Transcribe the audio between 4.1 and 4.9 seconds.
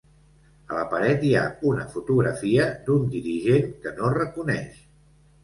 reconeix.